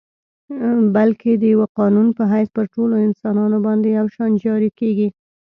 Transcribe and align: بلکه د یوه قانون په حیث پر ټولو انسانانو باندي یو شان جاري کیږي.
بلکه 0.95 1.27
د 1.41 1.43
یوه 1.53 1.67
قانون 1.79 2.07
په 2.17 2.23
حیث 2.33 2.49
پر 2.55 2.65
ټولو 2.73 2.93
انسانانو 3.07 3.57
باندي 3.65 3.89
یو 3.99 4.07
شان 4.15 4.31
جاري 4.43 4.69
کیږي. 4.79 5.07